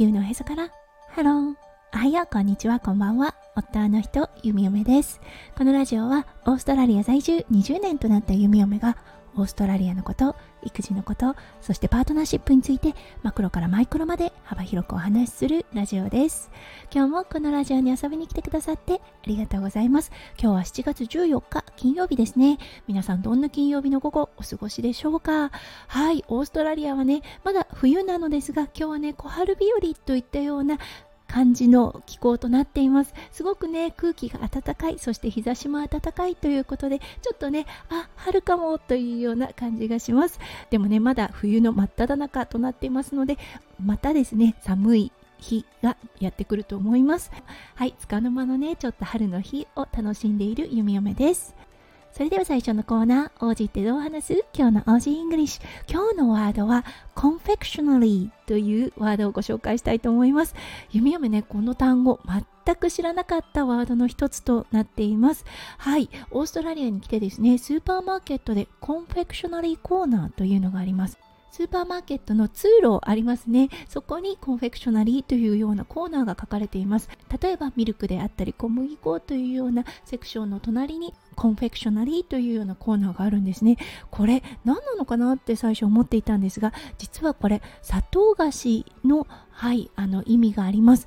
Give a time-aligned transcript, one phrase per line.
[0.00, 0.70] 球のへそから。
[1.10, 1.54] ハロー
[1.92, 2.26] おはよう。
[2.32, 2.80] こんにちは。
[2.80, 3.34] こんばんは。
[3.54, 5.20] 夫の人弓嫁です。
[5.58, 8.96] このラジオはオーストラリア在住20年となった弓嫁が
[9.36, 16.50] オーストラリアのこと育児のことそしてパートナーシップについてマクロからマイクロまで幅広くお話しするラジオです。
[16.92, 20.10] 今日もこのラジオに遊びに来てくださってありがとうございます。
[20.38, 22.58] 今日は7月14日金曜日ですね。
[22.86, 25.50] 皆さんどんな金曜日の午後お過ごしでしょうか？
[25.88, 30.78] はいオーストラリアはねまだ冬なのですが今日はね小春日和といったような
[31.30, 33.14] 感じの気候となっています。
[33.30, 40.40] すごくね空気が暖かいそして日差しも暖かいということでちょっとねあ春かもというような感じがします。
[40.70, 43.38] でもねまだ冬の真っ只中となっていますので
[43.82, 47.30] またですね寒い日がやってくると思います。
[47.76, 51.54] はい束の間のねちょっと春の日を楽しんでいる弓嫁です。
[52.12, 54.44] それでは最初のコーナー、オージーってどう話す？
[54.52, 55.62] 今日のオージーイングリッシュ。
[55.90, 60.54] 今日のワードは confectionery というワードをご紹介したいと思います。
[60.90, 62.20] 弓嫁ね、この単語
[62.64, 65.46] 全く知らなかったワードの一つとなっています。
[65.78, 71.18] はい、オーストラリアに来てですね、スーパーマーケットで confectionery コーナーというのがあります。
[71.52, 73.70] スーパーマーケットの通路ありますね。
[73.88, 77.08] そこに confectionery というようなコーナーが書かれています。
[77.42, 83.78] 例えばミルクであったり小麦粉というようなセクションの隣に confectionery というようなコーナーがあるんですね。
[84.10, 91.06] これ何なのかなって最初思っていたんですが、実はこれ砂糖菓子のはいあの意味があります。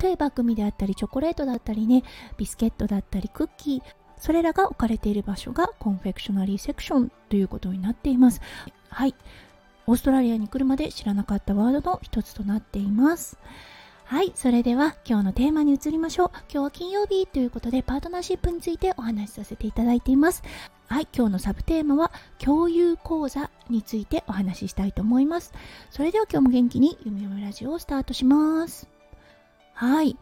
[0.00, 2.02] 例えばグミであったりチョコレートだったりね、
[2.38, 3.82] ビスケットだったりクッキー、
[4.16, 8.40] それらが置かれている場所が confectionery セクションということになっています。
[8.88, 9.14] はい。
[9.86, 13.36] オーストラリアに来るまで知らなかったワードの一つとなっています。
[14.08, 16.30] はい、それでは今日のテーマに移りましょう。
[16.50, 20.42] 今日は金曜日ということでパートナーシップについてお話しさせていただいています。
[20.86, 25.52] はい、今日のサブテーマは共有講座についてお話ししたいと思います。
[25.90, 28.88] それでは今日も元気にゆみゆみラジオをスタートします。
[29.74, 30.16] はい。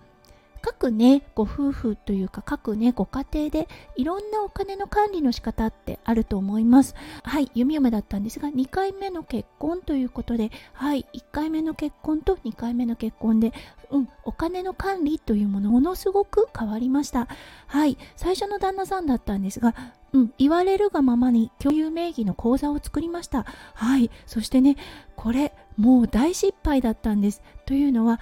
[0.67, 13.53] 各ねご夫婦というか各ねご家庭でいろんなお金の管理の仕方ってあると思いますはい弓嫁だったんですが2回目の結婚ということではい1回目の結婚と2回目の結婚で
[13.93, 17.29] うんお金の管理というものものすごく変わりました
[17.69, 19.73] はい最初の旦那さんだったんですが
[20.13, 23.45] うん、言われるがままに共有名義の口座を作りました。
[23.75, 24.11] はい。
[24.25, 24.77] そしてね、
[25.15, 27.43] これ、もう大失敗だったんです。
[27.67, 28.19] というのは、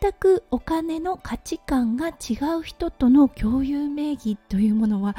[0.00, 5.16] 全くお金の価値観が違う人との共有名義というものは、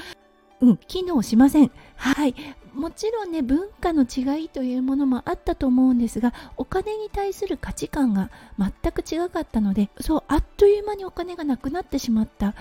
[0.62, 1.72] うん、機能しません。
[1.96, 2.36] はい。
[2.74, 12.54] もちろんね、文化の違いというものもあったと思うんですが、お金に対する価値観が全く違かったので、そう、あっという間にお金がなくなってしまった。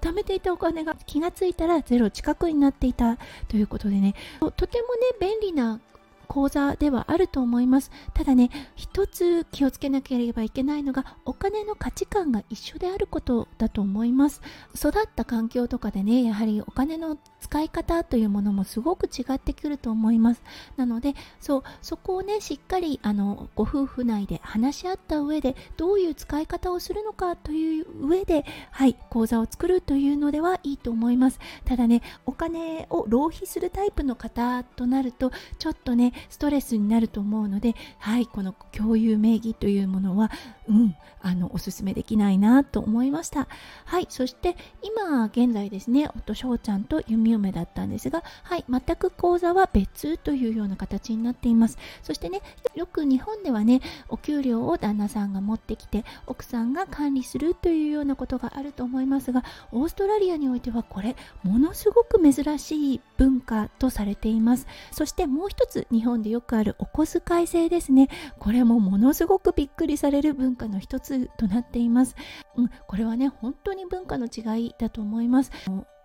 [0.00, 3.18] 貯めていたお金が気がついたらゼロ近くになっていた
[3.48, 5.80] ということでねとてもね便利な
[6.28, 7.90] 講座ではあると思います。
[8.14, 14.40] ただね一つ気をつけなければいけないのがお金の価値観が一緒であることだと思います。
[14.76, 20.42] 育った環境とかでねやはりお金の使い方というものもすごく違ってくると思います。
[20.76, 31.38] なのでそうそこをねしっかりあのご夫婦内で話し合った上でどういう使い方をするのかという上ではい講座を作るというのではいいと思います。
[31.64, 40.30] ただねお金を浪費するタイプの方となるとちょっとねストレスになると思うのではいこの共有名義というものは
[40.68, 43.48] うんあのおすすめできないなと思いました。
[43.84, 51.78] はいそして今現在ですね夫翔ちゃんと弓嫁だったんですがはい全く講座は別というような形になっています。
[52.02, 52.42] そしてね
[52.74, 64.66] よく日本ではねお給料を旦那さんが持ってきて奥さんが管理するというようなことがあると思いますがオーストラリアにおいてはこれものすごく珍しい文化とされています。
[64.92, 68.08] そしてもう一つ日本でよくあるお小遣い制ですね。
[68.38, 72.16] これもものすごくびっくりされる文化の一つとなっています、
[72.56, 75.50] うん、これはね本当に文化の違いだと思います。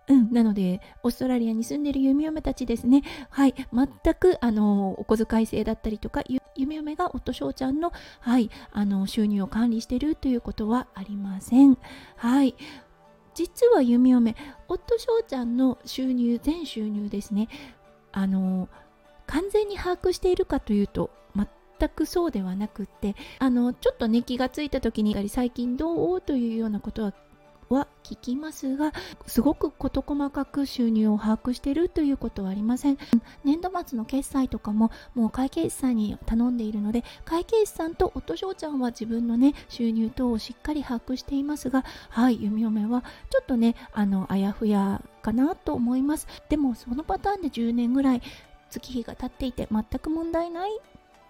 [0.08, 6.22] うん、なので、オーストラリアに住んでる弓嫁たちですね、はい、全くあのお小遣い制だったりとか、
[6.56, 11.78] 弓嫁が夫翔ちゃんの,、はい、あの収入を管理してるということはありません。
[12.16, 12.54] はい。
[13.34, 14.36] 実は弓嫁
[14.68, 17.48] 夫翔ちゃんの収入全収入ですね。
[18.12, 18.68] あの
[19.26, 26.20] 完全に把握しているかというと全くそうではなくってあのちょっとね気がついた時に最近どう？
[26.20, 27.12] というようなことは
[27.68, 28.92] は聞きますが
[29.26, 32.98] すごく事細かく収入を把握しているということはありません。
[33.44, 46.26] 年度末の決済とかももう会計士さんに頼んでいるので会計士さんと夫翔ちゃんは自分のね収入等をしっかり把握していますがはい弓嫁はちょっとねあのあやふやかなと思います。
[46.48, 48.22] でもそのパターンで10年ぐらい
[48.70, 50.70] 月日が経っていて全く問題ない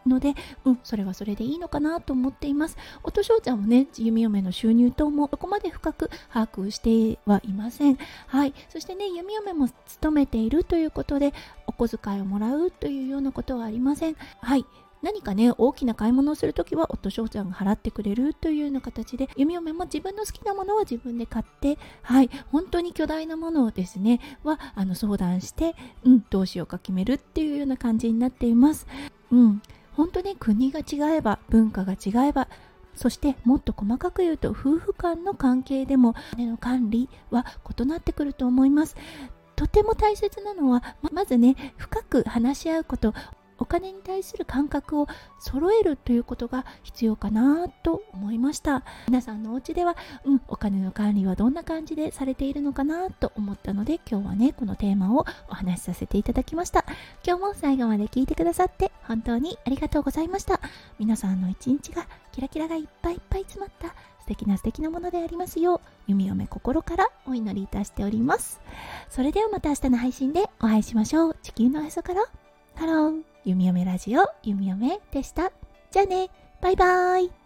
[0.07, 0.35] ので、
[0.65, 2.77] うん、それはそれでいいのかなと思っています。
[3.03, 7.99] 音翔ちゃんもね、弓嫁の収入等もそこまで深く把握してはいません。
[8.27, 8.55] はい。
[8.69, 11.33] そしてね、弓嫁も勤めているということで、
[11.67, 14.17] お小遣いをもらうというようなことはありません。
[14.41, 14.65] はい。
[15.05, 28.87] 何かね大きな買い物をするときは夫翔ちゃんが払ってくれるというような形で弓嫁も自分の好きなものは自分で買ってはい本当に巨大なものをですねはあの相談してうんどうしようか決めるっていうような感じになっています
[29.31, 29.63] うん
[29.97, 32.49] 本当に国が違えば文化が違えば
[32.95, 37.45] そしてもっと細かく言うと夫婦間の関係でも金の管理は
[37.79, 38.97] 異なってくると思います。
[39.57, 43.15] とても大切なのはまずね深く話し合うこと。
[43.59, 45.07] お金に対する感覚を
[45.39, 48.85] 揃えるということが必要かなと思いました。
[49.07, 56.85] 皆さんのお家では、うん、お金の管理はどんな感じでされているのかなと思ったので今日はねこのテーマをお話しさせていただきました。
[57.27, 60.61] 今日も最後まで聞いてくださって本当にありがとうございました。
[60.99, 68.61] 皆さんの一日がキラキラがいっぱいいっぱい詰まった素敵な素敵なものでありますよう弓嫁心からお祈りいたしております。
[69.11, 71.37] それではまた明日の配信でお会いしましょう。
[71.43, 72.25] 地球のへそから。
[72.75, 73.34] ハロー。
[73.45, 75.53] 弓嫁ラジオ弓嫁でした。
[75.91, 76.31] じゃあね、
[76.63, 77.44] バイバーイ。